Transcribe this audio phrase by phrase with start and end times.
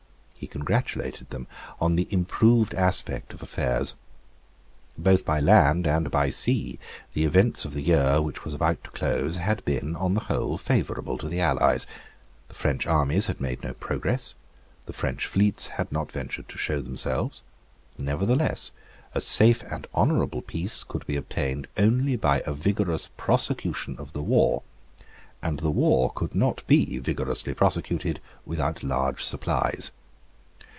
[0.41, 1.45] He congratulated them
[1.79, 3.95] on the improved aspect of affairs.
[4.97, 6.79] Both by land and by sea
[7.13, 10.57] the events of the year which was about to close had been, on the whole,
[10.57, 11.85] favourable to the allies;
[12.47, 14.33] the French armies had made no progress;
[14.87, 17.43] the French fleets had not ventured to show themselves;
[17.99, 18.71] nevertheless,
[19.13, 24.23] a safe and honourable peace could be obtained only by a vigorous prosecution of the
[24.23, 24.63] war;
[25.43, 29.91] and the war could not be vigorously prosecuted without large supplies.